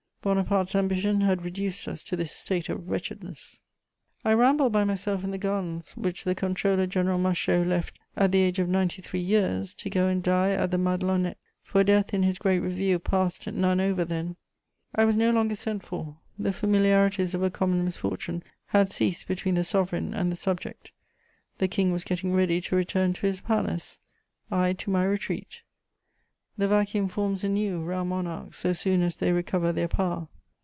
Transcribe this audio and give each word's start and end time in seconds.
Bonaparte's 0.23 0.75
ambition 0.75 1.21
had 1.21 1.43
reduced 1.43 1.87
us 1.87 2.03
to 2.03 2.15
this 2.15 2.31
state 2.31 2.69
of 2.69 2.87
wretchedness. 2.91 3.59
I 4.23 4.33
rambled 4.35 4.71
by 4.71 4.83
myself 4.83 5.23
in 5.23 5.31
the 5.31 5.39
gardens 5.39 5.97
which 5.97 6.25
the 6.25 6.35
Comptroller 6.35 6.85
general 6.85 7.17
Machault 7.17 7.65
left, 7.65 7.97
at 8.15 8.31
the 8.31 8.39
age 8.43 8.59
of 8.59 8.69
ninety 8.69 9.01
three 9.01 9.19
years, 9.19 9.73
to 9.73 9.89
go 9.89 10.07
and 10.07 10.21
die 10.21 10.51
at 10.51 10.69
the 10.69 10.77
Madelonnettes; 10.77 11.39
for 11.63 11.83
Death, 11.83 12.13
in 12.13 12.21
his 12.21 12.37
great 12.37 12.59
review, 12.59 12.99
passed 12.99 13.47
none 13.51 13.81
over 13.81 14.05
then. 14.05 14.35
I 14.93 15.05
was 15.05 15.15
no 15.15 15.31
longer 15.31 15.55
sent 15.55 15.81
for; 15.81 16.17
the 16.37 16.53
familiarities 16.53 17.33
of 17.33 17.41
a 17.41 17.49
common 17.49 17.83
misfortune 17.83 18.43
had 18.67 18.91
ceased 18.91 19.27
between 19.27 19.55
the 19.55 19.63
Sovereign 19.63 20.13
and 20.13 20.31
the 20.31 20.35
subject: 20.35 20.91
the 21.57 21.67
King 21.67 21.91
was 21.91 22.03
getting 22.03 22.31
ready 22.31 22.61
to 22.61 22.75
return 22.75 23.13
to 23.13 23.25
his 23.25 23.41
palace, 23.41 23.97
I 24.51 24.73
to 24.73 24.91
my 24.91 25.03
retreat. 25.03 25.63
The 26.57 26.67
vacuum 26.67 27.07
forms 27.07 27.43
anew 27.43 27.81
round 27.81 28.09
monarchs 28.09 28.57
so 28.59 28.73
soon 28.73 29.01
as 29.01 29.15
they 29.15 29.31
recover 29.31 29.71
their 29.71 29.87
power. 29.87 30.27